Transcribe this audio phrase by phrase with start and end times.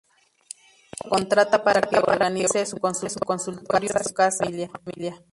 [0.93, 5.21] Ella lo contrata para que organice su consultorio, su casa, su familia.